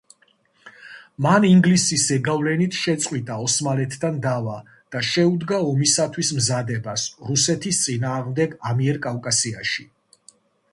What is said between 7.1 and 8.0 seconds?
რუსეთის